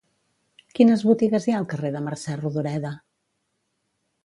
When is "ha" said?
1.55-1.59